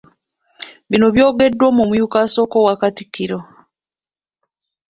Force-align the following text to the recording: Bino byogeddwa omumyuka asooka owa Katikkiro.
Bino 0.89 1.07
byogeddwa 1.15 1.65
omumyuka 1.71 2.17
asooka 2.25 2.55
owa 2.61 2.73
Katikkiro. 2.81 3.39